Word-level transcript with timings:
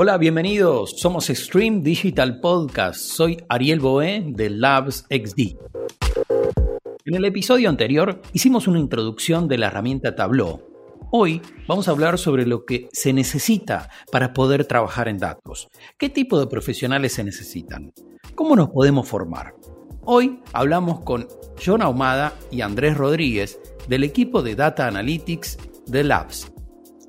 Hola, 0.00 0.16
bienvenidos. 0.16 0.94
Somos 0.96 1.28
Extreme 1.28 1.80
Digital 1.80 2.38
Podcast. 2.38 3.00
Soy 3.00 3.42
Ariel 3.48 3.80
Boé 3.80 4.22
de 4.28 4.48
Labs 4.48 5.04
XD. 5.10 5.56
En 7.04 7.16
el 7.16 7.24
episodio 7.24 7.68
anterior 7.68 8.22
hicimos 8.32 8.68
una 8.68 8.78
introducción 8.78 9.48
de 9.48 9.58
la 9.58 9.66
herramienta 9.66 10.14
Tableau. 10.14 10.62
Hoy 11.10 11.42
vamos 11.66 11.88
a 11.88 11.90
hablar 11.90 12.16
sobre 12.16 12.46
lo 12.46 12.64
que 12.64 12.88
se 12.92 13.12
necesita 13.12 13.90
para 14.12 14.34
poder 14.34 14.66
trabajar 14.66 15.08
en 15.08 15.18
datos. 15.18 15.66
¿Qué 15.98 16.08
tipo 16.08 16.38
de 16.38 16.46
profesionales 16.46 17.14
se 17.14 17.24
necesitan? 17.24 17.92
¿Cómo 18.36 18.54
nos 18.54 18.68
podemos 18.68 19.08
formar? 19.08 19.56
Hoy 20.02 20.38
hablamos 20.52 21.00
con 21.00 21.26
John 21.60 21.82
Ahumada 21.82 22.34
y 22.52 22.60
Andrés 22.60 22.96
Rodríguez 22.96 23.58
del 23.88 24.04
equipo 24.04 24.42
de 24.42 24.54
Data 24.54 24.86
Analytics 24.86 25.58
de 25.88 26.04
Labs. 26.04 26.52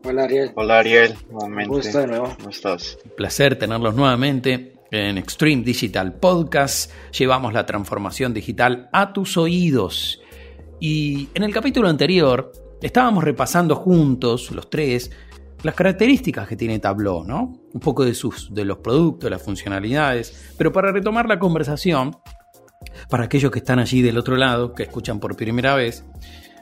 Hola 0.05 0.23
Ariel. 0.23 0.51
Hola 0.55 0.79
Ariel, 0.79 1.13
nuevamente. 1.29 1.69
Gusto 1.69 1.99
de 1.99 2.07
nuevo. 2.07 2.33
¿Cómo 2.37 2.49
estás? 2.49 2.97
Placer 3.17 3.57
tenerlos 3.57 3.95
nuevamente 3.95 4.73
en 4.91 5.17
Extreme 5.17 5.63
Digital 5.63 6.13
Podcast. 6.13 6.91
Llevamos 7.11 7.53
la 7.53 7.65
transformación 7.65 8.33
digital 8.33 8.89
a 8.93 9.11
tus 9.11 9.37
oídos. 9.37 10.21
Y 10.79 11.27
en 11.33 11.43
el 11.43 11.53
capítulo 11.53 11.89
anterior 11.89 12.51
estábamos 12.81 13.23
repasando 13.23 13.75
juntos, 13.75 14.51
los 14.51 14.69
tres, 14.69 15.11
las 15.63 15.75
características 15.75 16.47
que 16.47 16.55
tiene 16.55 16.79
Tableau, 16.79 17.25
¿no? 17.25 17.59
Un 17.73 17.79
poco 17.81 18.05
de, 18.05 18.13
sus, 18.13 18.53
de 18.53 18.63
los 18.63 18.77
productos, 18.77 19.29
las 19.29 19.41
funcionalidades. 19.41 20.53
Pero 20.57 20.71
para 20.71 20.93
retomar 20.93 21.27
la 21.27 21.39
conversación, 21.39 22.15
para 23.09 23.25
aquellos 23.25 23.51
que 23.51 23.59
están 23.59 23.79
allí 23.79 24.01
del 24.01 24.17
otro 24.17 24.37
lado, 24.37 24.73
que 24.73 24.83
escuchan 24.83 25.19
por 25.19 25.35
primera 25.35 25.75
vez, 25.75 26.05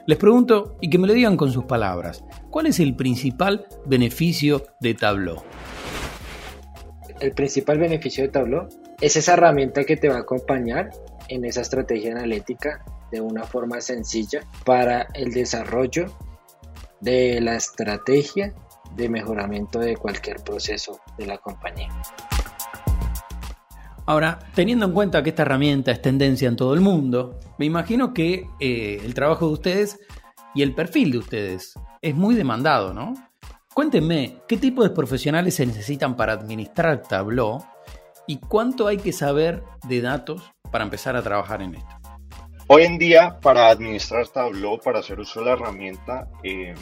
les 0.08 0.16
pregunto 0.16 0.78
y 0.80 0.88
que 0.88 0.96
me 0.96 1.06
lo 1.06 1.12
digan 1.12 1.36
con 1.36 1.52
sus 1.52 1.66
palabras, 1.66 2.24
¿cuál 2.48 2.64
es 2.64 2.80
el 2.80 2.96
principal 2.96 3.66
beneficio 3.84 4.64
de 4.80 4.94
Tableau? 4.94 5.42
El 7.20 7.32
principal 7.32 7.78
beneficio 7.78 8.24
de 8.24 8.30
Tableau 8.30 8.68
es 9.02 9.16
esa 9.16 9.34
herramienta 9.34 9.84
que 9.84 9.98
te 9.98 10.08
va 10.08 10.16
a 10.16 10.20
acompañar 10.20 10.92
en 11.28 11.44
esa 11.44 11.60
estrategia 11.60 12.12
analítica 12.12 12.82
de 13.12 13.20
una 13.20 13.44
forma 13.44 13.82
sencilla 13.82 14.40
para 14.64 15.08
el 15.12 15.30
desarrollo 15.30 16.06
de 17.02 17.42
la 17.42 17.56
estrategia 17.56 18.54
de 18.96 19.10
mejoramiento 19.10 19.78
de 19.78 19.94
cualquier 19.98 20.38
proceso 20.38 21.02
de 21.18 21.26
la 21.26 21.36
compañía. 21.36 21.90
Ahora, 24.08 24.38
teniendo 24.54 24.86
en 24.86 24.92
cuenta 24.92 25.22
que 25.22 25.28
esta 25.28 25.42
herramienta 25.42 25.92
es 25.92 26.00
tendencia 26.00 26.48
en 26.48 26.56
todo 26.56 26.72
el 26.72 26.80
mundo, 26.80 27.38
me 27.58 27.66
imagino 27.66 28.14
que 28.14 28.46
eh, 28.58 29.02
el 29.04 29.12
trabajo 29.12 29.46
de 29.48 29.52
ustedes 29.52 30.00
y 30.54 30.62
el 30.62 30.74
perfil 30.74 31.12
de 31.12 31.18
ustedes 31.18 31.74
es 32.00 32.14
muy 32.14 32.34
demandado, 32.34 32.94
¿no? 32.94 33.12
Cuéntenme, 33.74 34.38
¿qué 34.48 34.56
tipo 34.56 34.82
de 34.82 34.88
profesionales 34.88 35.56
se 35.56 35.66
necesitan 35.66 36.16
para 36.16 36.32
administrar 36.32 37.02
Tableau 37.02 37.62
y 38.26 38.38
cuánto 38.38 38.86
hay 38.86 38.96
que 38.96 39.12
saber 39.12 39.62
de 39.86 40.00
datos 40.00 40.42
para 40.72 40.84
empezar 40.84 41.14
a 41.14 41.22
trabajar 41.22 41.60
en 41.60 41.74
esto? 41.74 41.96
Hoy 42.66 42.84
en 42.84 42.96
día, 42.96 43.38
para 43.42 43.68
administrar 43.68 44.26
Tableau, 44.28 44.80
para 44.80 45.00
hacer 45.00 45.20
uso 45.20 45.40
de 45.40 45.46
la 45.46 45.52
herramienta, 45.52 46.30
eh, 46.42 46.74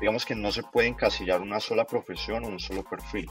digamos 0.00 0.24
que 0.24 0.36
no 0.36 0.52
se 0.52 0.62
puede 0.62 0.86
encasillar 0.86 1.40
una 1.40 1.58
sola 1.58 1.84
profesión 1.84 2.44
o 2.44 2.46
un 2.46 2.60
solo 2.60 2.84
perfil. 2.84 3.28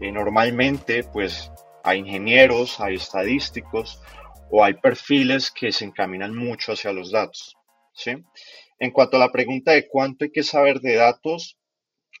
Eh, 0.00 0.10
normalmente, 0.10 1.04
pues 1.04 1.52
hay 1.84 1.98
ingenieros, 2.00 2.80
hay 2.80 2.96
estadísticos 2.96 4.00
o 4.50 4.64
hay 4.64 4.74
perfiles 4.74 5.50
que 5.50 5.72
se 5.72 5.84
encaminan 5.84 6.34
mucho 6.34 6.72
hacia 6.72 6.92
los 6.92 7.10
datos. 7.10 7.56
¿sí? 7.92 8.12
En 8.78 8.90
cuanto 8.90 9.16
a 9.16 9.20
la 9.20 9.32
pregunta 9.32 9.72
de 9.72 9.88
cuánto 9.88 10.24
hay 10.24 10.32
que 10.32 10.42
saber 10.42 10.80
de 10.80 10.94
datos, 10.94 11.58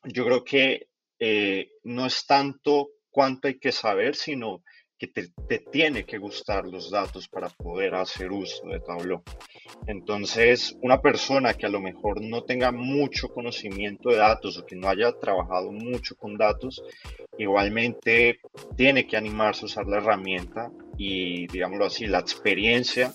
yo 0.04 0.24
creo 0.24 0.44
que 0.44 0.88
eh, 1.18 1.70
no 1.84 2.06
es 2.06 2.26
tanto 2.26 2.90
cuánto 3.10 3.48
hay 3.48 3.58
que 3.58 3.72
saber, 3.72 4.14
sino 4.14 4.62
que 5.00 5.06
te, 5.06 5.58
tiene 5.72 6.04
que 6.04 6.18
gustar 6.18 6.66
los 6.66 6.90
datos 6.90 7.26
para 7.26 7.48
poder 7.48 7.94
hacer 7.94 8.30
uso 8.30 8.66
de 8.68 8.80
Tableau. 8.80 9.22
Entonces, 9.86 10.76
una 10.82 11.00
persona 11.00 11.54
que 11.54 11.64
a 11.64 11.70
lo 11.70 11.80
mejor 11.80 12.20
no 12.20 12.44
tenga 12.44 12.70
mucho 12.70 13.28
conocimiento 13.28 14.10
de 14.10 14.16
datos 14.16 14.58
o 14.58 14.66
que 14.66 14.76
no 14.76 14.88
haya 14.90 15.10
trabajado 15.18 15.72
mucho 15.72 16.16
con 16.16 16.36
datos, 16.36 16.82
igualmente 17.42 18.40
tiene 18.76 19.06
que 19.06 19.16
animarse 19.16 19.62
a 19.62 19.66
usar 19.66 19.86
la 19.86 19.98
herramienta 19.98 20.70
y, 20.96 21.46
digámoslo 21.46 21.86
así, 21.86 22.06
la 22.06 22.18
experiencia 22.18 23.12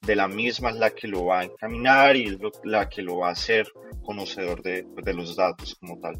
de 0.00 0.16
la 0.16 0.28
misma 0.28 0.70
es 0.70 0.76
la 0.76 0.90
que 0.90 1.08
lo 1.08 1.26
va 1.26 1.40
a 1.40 1.44
encaminar 1.44 2.16
y 2.16 2.38
la 2.64 2.88
que 2.88 3.02
lo 3.02 3.18
va 3.18 3.28
a 3.28 3.32
hacer 3.32 3.66
conocedor 4.04 4.62
de, 4.62 4.84
de 5.02 5.14
los 5.14 5.36
datos 5.36 5.76
como 5.76 5.98
tal 6.00 6.18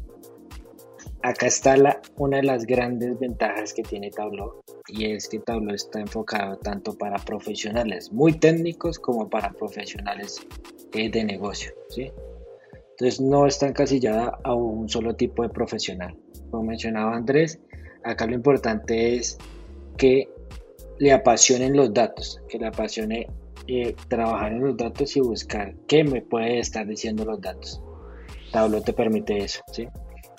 acá 1.23 1.47
está 1.47 1.77
la, 1.77 2.01
una 2.17 2.37
de 2.37 2.43
las 2.43 2.65
grandes 2.65 3.17
ventajas 3.17 3.73
que 3.73 3.81
tiene 3.81 4.11
Tableau 4.11 4.61
y 4.87 5.11
es 5.11 5.29
que 5.29 5.39
Tableau 5.39 5.73
está 5.73 6.01
enfocado 6.01 6.57
tanto 6.57 6.95
para 6.97 7.17
profesionales 7.17 8.11
muy 8.11 8.33
técnicos 8.33 8.99
como 8.99 9.29
para 9.29 9.51
profesionales 9.53 10.45
eh, 10.93 11.09
de 11.09 11.23
negocio. 11.23 11.73
¿sí? 11.89 12.11
Entonces 12.91 13.21
no 13.21 13.47
está 13.47 13.67
encasillada 13.67 14.37
a 14.43 14.53
un 14.53 14.89
solo 14.89 15.15
tipo 15.15 15.43
de 15.43 15.49
profesional. 15.49 16.15
Como 16.53 16.65
mencionaba 16.65 17.15
Andrés, 17.15 17.59
acá 18.03 18.27
lo 18.27 18.35
importante 18.35 19.15
es 19.15 19.39
que 19.97 20.29
le 20.99 21.11
apasionen 21.11 21.75
los 21.75 21.91
datos, 21.91 22.39
que 22.47 22.59
le 22.59 22.67
apasione 22.67 23.25
eh, 23.67 23.95
trabajar 24.07 24.51
en 24.51 24.63
los 24.63 24.77
datos 24.77 25.17
y 25.17 25.19
buscar 25.19 25.73
qué 25.87 26.03
me 26.03 26.21
puede 26.21 26.59
estar 26.59 26.85
diciendo 26.85 27.25
los 27.25 27.41
datos. 27.41 27.81
Tableau 28.51 28.83
te 28.83 28.93
permite 28.93 29.35
eso. 29.35 29.63
¿sí? 29.71 29.87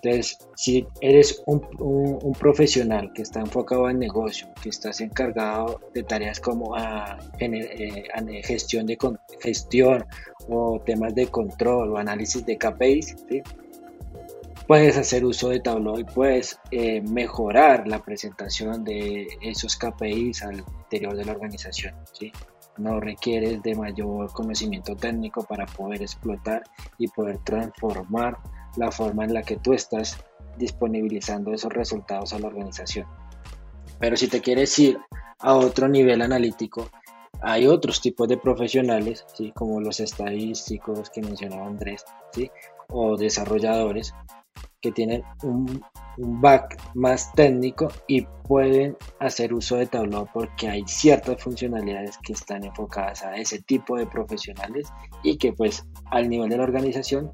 Entonces, 0.05 0.39
si 0.55 0.87
eres 1.01 1.43
un, 1.47 2.33
profesional 2.39 3.13
que 3.13 3.23
está 3.23 3.41
enfocado 3.41 3.91
en 3.91 3.99
negocio, 3.99 4.47
que 4.63 4.69
estás 4.69 5.01
encargado 5.01 5.81
de 5.95 6.05
tareas 6.05 6.39
como 6.39 6.77
ah, 6.77 7.19
eh, 7.41 8.05
gestión, 8.45 8.87
de, 8.87 8.97
gestión 9.41 10.05
o 10.49 10.81
temas 10.87 11.13
de 11.17 11.27
control 11.27 11.91
o 11.91 11.99
análisis 11.99 12.47
de 12.47 12.57
KPIs, 12.57 13.17
puedes 14.67 14.97
hacer 14.97 15.25
uso 15.25 15.51
de 15.51 15.61
Tableau 15.61 15.99
y 15.99 16.05
puedes 16.05 16.59
eh, 16.71 17.03
mejorar 17.03 17.87
la 17.87 18.01
presentación 18.01 18.85
de 18.85 19.27
esos 19.43 19.77
KPIs 19.77 20.43
al 20.43 20.59
interior 20.59 21.17
de 21.17 21.25
la 21.25 21.33
organización. 21.33 21.95
No 22.77 22.99
requieres 22.99 23.63
de 23.63 23.75
mayor 23.75 24.33
conocimiento 24.33 24.97
técnico 24.97 25.45
para 25.45 25.67
poder 25.67 26.03
explotar 26.03 26.65
y 26.99 27.09
poder 27.09 27.39
transformar 27.45 28.39
la 28.77 28.91
forma 28.91 29.25
en 29.25 29.35
la 29.35 29.43
que 29.43 29.57
tú 29.57 29.75
estás 29.75 30.19
disponibilizando 30.57 31.53
esos 31.53 31.73
resultados 31.73 32.33
a 32.33 32.39
la 32.39 32.49
organización. 32.49 33.07
Pero 34.01 34.17
si 34.17 34.29
te 34.29 34.41
quieres 34.41 34.77
ir 34.79 34.99
a 35.39 35.55
otro 35.55 35.89
nivel 35.89 36.23
analítico, 36.23 36.89
hay 37.43 37.67
otros 37.67 38.01
tipos 38.01 38.27
de 38.27 38.39
profesionales, 38.39 39.25
¿sí? 39.35 39.53
como 39.55 39.81
los 39.81 40.01
estadísticos 40.01 41.11
que 41.11 41.21
mencionaba 41.21 41.67
Andrés, 41.67 42.05
¿sí? 42.33 42.51
o 42.89 43.17
desarrolladores, 43.17 44.15
que 44.81 44.93
tienen 44.93 45.23
un, 45.43 45.83
un, 46.19 46.41
back 46.41 46.79
más 46.95 47.33
técnico 47.33 47.89
y 48.07 48.27
pueden 48.47 48.97
hacer 49.19 49.55
uso 49.55 49.77
de 49.77 49.87
Tableau 49.87 50.29
porque 50.33 50.69
hay 50.69 50.85
ciertas 50.87 51.43
funcionalidades 51.43 52.19
que 52.23 52.35
están 52.35 52.65
enfocadas 52.65 53.23
a 53.23 53.37
ese 53.37 53.63
tipo 53.63 53.97
de 53.97 54.07
profesionales 54.07 54.89
y 55.23 55.39
que 55.39 55.53
pues 55.53 55.87
al 56.11 56.29
nivel 56.29 56.51
de 56.51 56.59
la 56.59 56.65
organización 56.65 57.31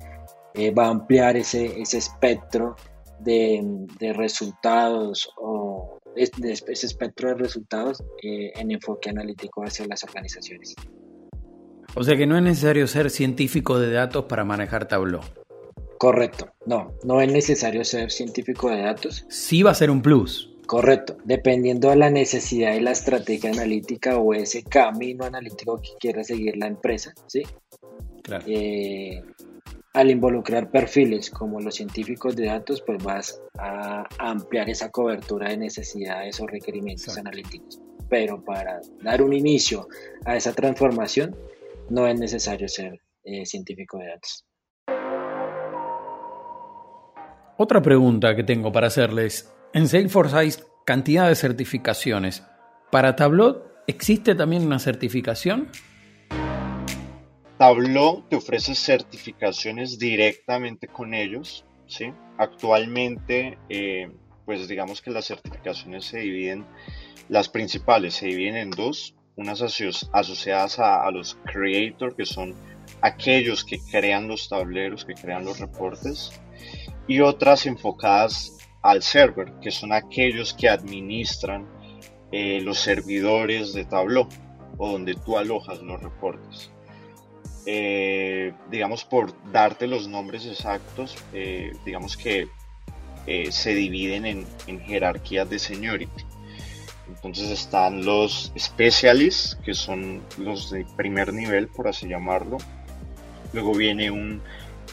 eh, 0.55 0.71
va 0.71 0.87
a 0.87 0.91
ampliar 0.91 1.37
ese, 1.37 1.81
ese 1.81 1.99
espectro 1.99 2.77
de, 3.21 3.61
de 3.99 4.13
resultados 4.13 5.31
o 5.37 5.99
ese 6.17 6.87
espectro 6.87 7.29
de 7.29 7.35
resultados 7.35 8.03
eh, 8.23 8.53
en 8.57 8.71
enfoque 8.71 9.11
analítico 9.11 9.63
hacia 9.63 9.87
las 9.87 10.03
organizaciones. 10.05 10.75
O 11.95 12.05
sea 12.05 12.17
que 12.17 12.27
no 12.27 12.37
es 12.37 12.43
necesario 12.43 12.87
ser 12.87 13.11
científico 13.11 13.79
de 13.79 13.93
datos 13.93 14.25
para 14.27 14.45
manejar 14.45 14.87
Tableau. 14.87 15.23
Correcto, 16.01 16.51
no, 16.65 16.95
no 17.05 17.21
es 17.21 17.31
necesario 17.31 17.85
ser 17.85 18.11
científico 18.11 18.71
de 18.71 18.81
datos. 18.81 19.27
Sí 19.29 19.63
va 19.63 19.73
a 19.73 19.75
ser 19.75 19.91
un 19.91 20.01
plus. 20.01 20.51
Correcto, 20.67 21.19
dependiendo 21.25 21.91
de 21.91 21.97
la 21.97 22.09
necesidad 22.09 22.73
y 22.73 22.81
la 22.81 22.93
estrategia 22.93 23.51
analítica 23.51 24.17
o 24.17 24.33
ese 24.33 24.63
camino 24.63 25.27
analítico 25.27 25.77
que 25.77 25.91
quiera 26.01 26.25
seguir 26.25 26.57
la 26.57 26.69
empresa, 26.69 27.13
¿sí? 27.27 27.43
Claro. 28.23 28.43
Eh, 28.49 29.23
al 29.93 30.11
involucrar 30.11 30.71
perfiles 30.71 31.29
como 31.29 31.61
los 31.61 31.75
científicos 31.75 32.35
de 32.35 32.47
datos, 32.47 32.81
pues 32.81 33.05
vas 33.05 33.43
a 33.59 34.09
ampliar 34.19 34.71
esa 34.71 34.91
cobertura 34.91 35.51
de 35.51 35.59
necesidades 35.59 36.41
o 36.41 36.47
requerimientos 36.47 37.19
analíticos. 37.19 37.79
Pero 38.09 38.43
para 38.43 38.81
dar 39.03 39.21
un 39.21 39.35
inicio 39.35 39.87
a 40.25 40.35
esa 40.35 40.55
transformación, 40.55 41.37
no 41.91 42.07
es 42.07 42.19
necesario 42.19 42.69
ser 42.69 43.03
eh, 43.25 43.45
científico 43.45 43.99
de 43.99 44.07
datos. 44.07 44.47
Otra 47.63 47.83
pregunta 47.83 48.35
que 48.35 48.43
tengo 48.43 48.73
para 48.73 48.87
hacerles. 48.87 49.53
En 49.75 49.87
Salesforce 49.87 50.35
hay 50.35 50.49
cantidad 50.87 51.29
de 51.29 51.35
certificaciones. 51.35 52.43
¿Para 52.91 53.17
Tableau 53.17 53.65
existe 53.87 54.35
también 54.35 54.65
una 54.65 54.79
certificación? 54.79 55.69
Tableau 57.59 58.25
te 58.31 58.37
ofrece 58.37 58.75
certificaciones 58.75 59.99
directamente 59.99 60.89
con 60.89 61.13
ellos. 61.13 61.67
¿sí? 61.87 62.15
Actualmente, 62.39 63.59
eh, 63.69 64.11
pues 64.47 64.67
digamos 64.67 65.03
que 65.03 65.11
las 65.11 65.27
certificaciones 65.27 66.07
se 66.07 66.21
dividen, 66.21 66.65
las 67.29 67.51
principales 67.51 68.15
se 68.15 68.29
dividen 68.29 68.57
en 68.57 68.71
dos, 68.71 69.15
unas 69.37 69.61
asociadas 69.61 70.79
a, 70.79 71.05
a 71.07 71.11
los 71.11 71.37
creators, 71.45 72.15
que 72.15 72.25
son 72.25 72.55
aquellos 73.03 73.67
que 73.67 73.79
crean 73.91 74.29
los 74.29 74.49
tableros, 74.49 75.05
que 75.05 75.13
crean 75.13 75.45
los 75.45 75.61
reportes, 75.61 76.33
y 77.11 77.21
otras 77.23 77.67
enfocadas 77.67 78.57
al 78.83 79.03
server, 79.03 79.55
que 79.61 79.73
son 79.73 79.93
aquellos 79.93 80.55
que 80.55 80.69
administran 80.69 81.67
eh, 82.31 82.61
los 82.61 82.79
servidores 82.79 83.73
de 83.73 83.85
Tableau 83.85 84.29
o 84.79 84.93
donde 84.93 85.17
tú 85.17 85.37
alojas 85.37 85.83
los 85.83 86.01
reportes. 86.01 86.71
Eh, 87.67 88.53
digamos, 88.71 89.05
por 89.05 89.35
darte 89.51 89.89
los 89.89 90.07
nombres 90.07 90.47
exactos, 90.47 91.17
eh, 91.33 91.73
digamos 91.85 92.17
que 92.17 92.49
se 93.51 93.75
dividen 93.75 94.25
en, 94.25 94.47
en, 94.69 94.81
jerarquías 94.81 95.51
de 95.51 95.59
seniority. 95.59 96.25
Entonces 97.09 97.51
están 97.51 98.05
los 98.05 98.53
specialists, 98.57 99.59
que 99.65 99.75
son 99.75 100.23
los 100.39 100.71
de 100.71 100.87
primer 100.97 101.33
nivel, 101.33 101.67
por 101.67 101.89
así 101.89 102.07
llamarlo. 102.07 102.59
Luego 103.53 103.75
viene 103.75 104.13
un, 104.13 104.41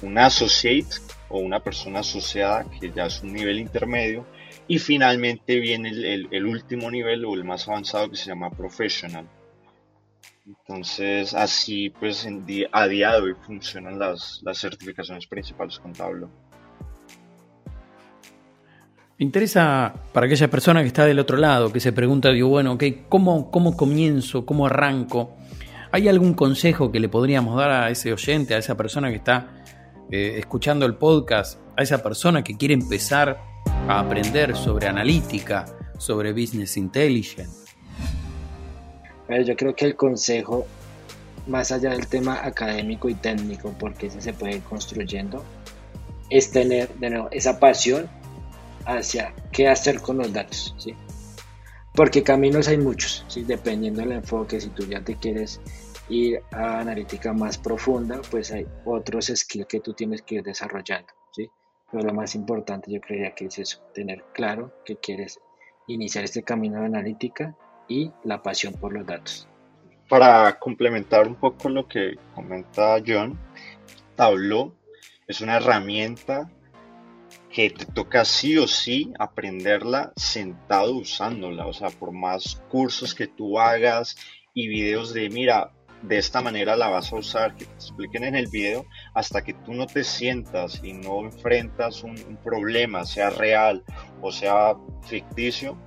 un 0.02 0.18
associate 0.18 0.88
o 1.30 1.40
una 1.40 1.60
persona 1.60 2.00
asociada, 2.00 2.66
que 2.80 2.92
ya 2.92 3.06
es 3.06 3.22
un 3.22 3.34
nivel 3.34 3.60
intermedio. 3.60 4.26
Y 4.68 4.80
finalmente 4.80 5.60
viene 5.60 5.90
el, 5.90 6.46
último 6.46 6.92
nivel 6.92 7.26
o 7.26 7.34
el 7.34 7.44
más 7.44 7.68
avanzado 7.68 8.10
que 8.10 8.18
se 8.18 8.28
llama 8.28 8.50
professional. 8.50 9.28
Entonces 10.46 11.34
así 11.34 11.90
pues 11.90 12.28
a 12.72 12.88
día 12.88 13.12
de 13.14 13.22
hoy 13.22 13.34
funcionan 13.46 14.00
las, 14.00 14.42
certificaciones 14.54 15.28
principales 15.28 15.80
con 15.80 15.94
Tableau. 15.94 16.30
Interesa 19.20 19.94
para 20.14 20.28
aquella 20.28 20.50
persona 20.50 20.82
que 20.82 20.88
está 20.88 21.06
del 21.06 21.20
otro 21.20 21.38
lado, 21.38 21.74
que 21.74 21.80
se 21.80 21.92
pregunta, 21.92 22.30
digo, 22.30 22.50
bueno, 22.50 22.74
okay, 22.74 23.06
¿cómo, 23.10 23.50
¿cómo 23.50 23.76
comienzo? 23.76 24.46
¿Cómo 24.46 24.68
arranco? 24.68 25.36
¿Hay 25.92 26.08
algún 26.08 26.34
consejo 26.34 26.92
que 26.92 27.00
le 27.00 27.10
podríamos 27.10 27.58
dar 27.58 27.72
a 27.72 27.90
ese 27.90 28.14
oyente, 28.14 28.54
a 28.54 28.60
esa 28.60 28.76
persona 28.76 29.10
que 29.10 29.16
está 29.16 29.64
eh, 30.12 30.36
escuchando 30.38 30.86
el 30.86 30.96
podcast, 30.96 31.60
a 31.76 31.84
esa 31.84 32.02
persona 32.02 32.44
que 32.44 32.56
quiere 32.56 32.74
empezar 32.74 33.40
a 33.88 34.00
aprender 34.00 34.56
sobre 34.56 34.88
analítica, 34.88 35.66
sobre 35.98 36.32
business 36.32 36.78
intelligence? 36.78 37.68
yo 39.46 39.56
creo 39.58 39.76
que 39.76 39.86
el 39.86 39.96
consejo, 39.96 40.66
más 41.48 41.72
allá 41.72 41.90
del 41.90 42.08
tema 42.08 42.46
académico 42.46 43.10
y 43.10 43.16
técnico, 43.16 43.76
porque 43.78 44.08
ese 44.08 44.22
se 44.22 44.34
puede 44.34 44.56
ir 44.56 44.62
construyendo, 44.64 45.44
es 46.30 46.52
tener 46.52 46.94
de 46.96 47.10
nuevo 47.10 47.28
esa 47.32 47.60
pasión 47.60 48.10
hacia 48.86 49.34
qué 49.52 49.68
hacer 49.68 50.02
con 50.02 50.18
los 50.18 50.32
datos, 50.32 50.74
¿sí? 50.78 50.96
Porque 51.94 52.24
caminos 52.24 52.68
hay 52.68 52.78
muchos, 52.78 53.26
¿sí? 53.28 53.44
Dependiendo 53.44 54.02
del 54.02 54.14
enfoque, 54.14 54.62
si 54.62 54.70
tú 54.70 54.86
ya 54.86 55.02
te 55.02 55.16
quieres 55.16 55.60
ir 56.10 56.42
a 56.52 56.80
analítica 56.80 57.34
más 57.34 57.58
profunda, 57.58 58.22
pues 58.30 58.52
hay 58.52 58.66
otros 58.86 59.32
skills 59.34 59.68
que 59.68 59.80
tú 59.80 59.94
tienes 59.94 60.22
que 60.22 60.36
ir 60.36 60.44
desarrollando, 60.44 61.10
¿sí? 61.32 61.50
Pero 61.92 62.04
lo 62.04 62.14
más 62.14 62.36
importante 62.36 62.92
yo 62.92 63.02
creería 63.02 63.36
que 63.36 63.46
es 63.46 63.60
eso, 63.60 63.82
tener 63.94 64.24
claro 64.34 64.74
que 64.86 64.98
quieres 64.98 65.40
iniciar 65.88 66.24
este 66.24 66.44
camino 66.44 66.80
de 66.80 66.86
analítica 66.86 67.56
y 67.88 68.12
la 68.24 68.42
pasión 68.42 68.74
por 68.74 68.94
los 68.94 69.06
datos. 69.06 69.48
Para 70.10 70.58
complementar 70.60 71.28
un 71.28 71.36
poco 71.36 71.70
lo 71.70 71.88
que 71.88 72.16
comenta 72.34 73.02
John, 73.06 73.38
Tableau 74.16 74.74
es 75.28 75.42
una 75.42 75.58
herramienta 75.58 76.50
que 77.52 77.70
te 77.70 77.86
toca 77.86 78.24
sí 78.24 78.58
o 78.58 78.68
sí 78.68 79.14
aprenderla 79.20 80.14
sentado 80.16 80.96
usándola, 80.96 81.68
o 81.68 81.74
sea, 81.74 81.90
por 81.90 82.12
más 82.12 82.62
cursos 82.70 83.16
que 83.16 83.28
tú 83.28 83.60
hagas 83.60 84.16
y 84.54 84.68
videos 84.68 85.14
de, 85.14 85.30
mira, 85.30 85.72
de 86.02 86.18
esta 86.18 86.42
manera 86.42 86.76
la 86.76 86.90
vas 86.90 87.12
a 87.12 87.16
usar, 87.16 87.56
que 87.56 87.66
te 87.66 87.74
expliquen 87.74 88.24
en 88.24 88.36
el 88.36 88.48
video, 88.48 88.86
hasta 89.14 89.44
que 89.44 89.54
tú 89.54 89.74
no 89.74 89.88
te 89.88 90.04
sientas 90.04 90.82
y 90.84 90.94
no 90.94 91.22
enfrentas 91.22 92.04
un, 92.04 92.16
problema, 92.44 93.06
sea 93.06 93.30
real 93.30 93.84
o 94.22 94.32
sea 94.32 94.76
ficticio, 95.06 95.78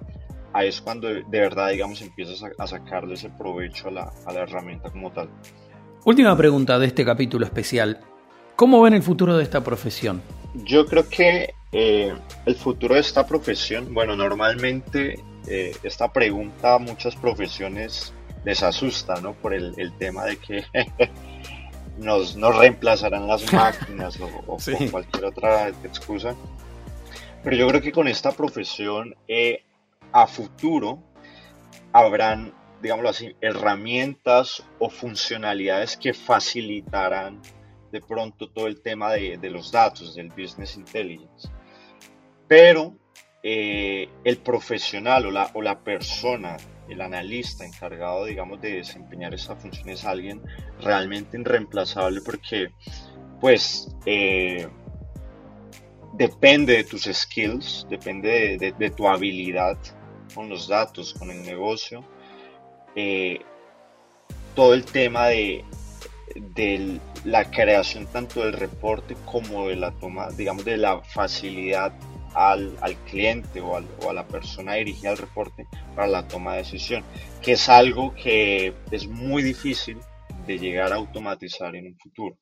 ahí 0.53 0.69
es 0.69 0.81
cuando 0.81 1.09
de 1.09 1.23
verdad, 1.31 1.71
digamos, 1.71 2.03
empiezas 2.03 2.43
a, 2.59 2.67
sacarle 2.67 3.15
ese 3.15 3.31
provecho 3.31 3.89
a 3.89 3.91
la, 3.93 4.13
a 4.27 4.33
la, 4.33 4.41
herramienta 4.41 4.91
como 4.91 5.11
tal. 5.13 5.31
Última 6.05 6.37
pregunta 6.37 6.79
de 6.79 6.87
este 6.87 7.05
capítulo 7.05 7.45
especial. 7.45 8.01
¿Cómo 8.57 8.83
ven 8.83 8.95
el 8.95 9.03
futuro 9.03 9.37
de 9.37 9.43
esta 9.43 9.63
profesión? 9.63 10.23
Yo 10.55 10.85
creo 10.87 11.09
que 11.09 11.55
eh, 11.73 12.13
el 12.47 12.55
futuro 12.57 12.95
de 12.95 13.01
esta 13.01 13.27
profesión, 13.27 13.95
bueno, 13.95 14.17
normalmente 14.17 15.23
eh, 15.47 15.73
esta 15.83 16.13
pregunta 16.13 16.75
a 16.75 16.79
muchas 16.79 17.15
profesiones 17.17 18.13
les 18.45 18.63
asusta, 18.63 19.21
¿no? 19.21 19.35
Por 19.35 19.55
el, 19.55 19.93
tema 19.99 20.25
de 20.25 20.37
que 20.37 20.65
nos, 21.99 22.37
nos, 22.37 22.57
reemplazarán 22.57 23.27
las 23.27 23.53
máquinas 23.53 24.19
o, 24.21 24.57
cualquier 24.91 25.25
otra 25.27 25.69
excusa. 25.69 26.35
Pero 27.43 27.57
yo 27.57 27.69
creo 27.69 27.81
que 27.81 27.93
con 27.93 28.09
esta 28.09 28.33
profesión 28.33 29.15
eh, 29.27 29.65
a 30.13 30.27
futuro 30.27 31.03
habrán, 31.93 32.53
digámoslo 32.83 33.11
así, 33.11 33.35
herramientas 33.41 34.63
o 34.79 34.91
funcionalidades 34.91 35.97
que 35.97 36.13
facilitarán 36.13 37.41
de 37.93 38.01
pronto 38.01 38.49
todo 38.49 38.67
el 38.67 38.81
tema 38.81 39.11
de, 39.13 39.39
los 39.51 39.73
datos, 39.73 40.15
del 40.15 40.29
business 40.29 40.77
intelligence. 40.77 41.49
Pero 42.47 42.95
eh, 43.43 44.09
el 44.25 44.37
profesional 44.39 45.27
o 45.27 45.31
la, 45.31 45.51
o 45.55 45.63
la 45.63 45.81
persona 45.81 46.57
el 46.89 47.01
analista 47.01 47.65
encargado, 47.65 48.25
digamos, 48.25 48.61
de 48.61 48.73
desempeñar 48.75 49.35
esa 49.35 49.57
función 49.57 49.89
es 49.89 50.05
alguien 50.05 50.43
realmente 50.81 51.39
irreemplazable 51.39 52.21
porque, 52.21 52.71
pues, 53.41 53.95
eh, 54.07 54.69
depende 56.15 56.77
de 56.77 56.85
tus 56.85 57.05
skills, 57.05 57.87
depende 57.89 58.75
de, 58.77 58.91
tu 58.91 59.09
habilidad 59.09 59.79
con 60.35 60.49
los 60.49 60.69
datos, 60.69 61.15
con 61.15 61.31
el 61.31 61.43
negocio. 61.43 62.05
Eh, 62.97 63.41
todo 64.55 64.75
el 64.75 64.85
tema 64.85 65.29
de, 65.29 65.65
de 66.35 67.01
la 67.25 67.45
creación 67.51 68.07
tanto 68.07 68.41
del 68.45 68.53
reporte 68.53 69.17
como 69.25 69.69
de 69.69 69.77
la 69.77 69.93
toma, 69.93 70.29
digamos, 70.31 70.65
de 70.65 70.77
la 70.77 71.01
facilidad 71.03 71.93
al, 72.35 72.77
cliente 73.09 73.61
o, 73.61 73.77
a 73.77 74.13
la 74.13 74.27
persona 74.27 74.75
dirigida 74.75 75.11
al 75.11 75.19
reporte 75.19 75.67
para 75.95 76.09
la 76.09 76.29
toma 76.29 76.53
de 76.53 76.59
decisión, 76.59 77.05
que 77.43 77.53
es 77.53 77.69
algo 77.69 78.15
que 78.15 78.75
es 78.91 79.07
muy 79.09 79.43
difícil 79.43 79.99
de 80.47 80.59
llegar 80.59 80.93
a 80.93 80.97
automatizar 80.97 81.75
en 81.77 81.87
un 81.87 81.97
futuro. 81.99 82.37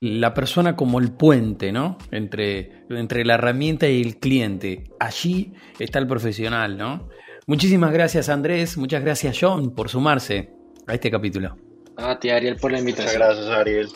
La 0.00 0.32
persona 0.32 0.76
como 0.76 1.00
el 1.00 1.12
puente, 1.12 1.72
¿no? 1.72 1.98
Entre, 2.12 2.84
entre 2.88 3.24
la 3.24 3.34
herramienta 3.34 3.88
y 3.88 4.00
el 4.00 4.18
cliente. 4.18 4.84
Allí 5.00 5.54
está 5.78 5.98
el 5.98 6.06
profesional, 6.06 6.78
¿no? 6.78 7.08
Muchísimas 7.46 7.92
gracias 7.92 8.28
Andrés, 8.28 8.76
muchas 8.76 9.02
gracias 9.02 9.38
John 9.40 9.74
por 9.74 9.88
sumarse 9.88 10.50
a 10.86 10.94
este 10.94 11.10
capítulo. 11.10 11.56
A 11.96 12.18
ti 12.18 12.30
Ariel 12.30 12.56
por 12.56 12.70
la 12.70 12.78
invitación. 12.78 13.14
Muchas 13.14 13.36
gracias 13.36 13.58
Ariel. 13.58 13.88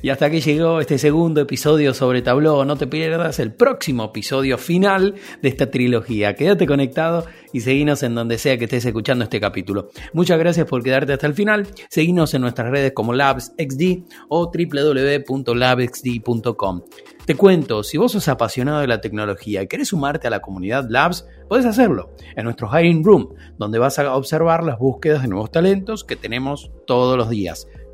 Y 0.00 0.10
hasta 0.10 0.26
aquí 0.26 0.40
llegó 0.40 0.80
este 0.80 0.96
segundo 0.98 1.40
episodio 1.40 1.92
sobre 1.92 2.22
Tableau. 2.22 2.64
No 2.64 2.76
te 2.76 2.86
pierdas 2.86 3.40
el 3.40 3.52
próximo 3.52 4.04
episodio 4.04 4.56
final 4.56 5.16
de 5.42 5.48
esta 5.48 5.68
trilogía. 5.70 6.34
Quédate 6.34 6.66
conectado 6.66 7.26
y 7.52 7.58
seguinos 7.60 8.04
en 8.04 8.14
donde 8.14 8.38
sea 8.38 8.56
que 8.58 8.64
estés 8.64 8.84
escuchando 8.84 9.24
este 9.24 9.40
capítulo. 9.40 9.88
Muchas 10.12 10.38
gracias 10.38 10.66
por 10.66 10.84
quedarte 10.84 11.14
hasta 11.14 11.26
el 11.26 11.34
final. 11.34 11.66
Seguinos 11.90 12.32
en 12.34 12.42
nuestras 12.42 12.70
redes 12.70 12.92
como 12.92 13.12
LabsXD 13.12 14.04
o 14.28 14.52
www.labsxd.com. 14.52 16.82
Te 17.26 17.34
cuento, 17.34 17.82
si 17.82 17.98
vos 17.98 18.12
sos 18.12 18.28
apasionado 18.28 18.78
de 18.80 18.86
la 18.86 19.00
tecnología 19.00 19.62
y 19.62 19.66
querés 19.66 19.88
sumarte 19.88 20.28
a 20.28 20.30
la 20.30 20.40
comunidad 20.40 20.86
Labs, 20.88 21.26
puedes 21.48 21.66
hacerlo 21.66 22.14
en 22.36 22.44
nuestro 22.44 22.70
Hiring 22.72 23.04
Room, 23.04 23.34
donde 23.58 23.78
vas 23.78 23.98
a 23.98 24.14
observar 24.14 24.64
las 24.64 24.78
búsquedas 24.78 25.20
de 25.22 25.28
nuevos 25.28 25.50
talentos 25.50 26.04
que 26.04 26.16
tenemos 26.16 26.70
todos 26.86 27.18
los 27.18 27.28
días. 27.28 27.68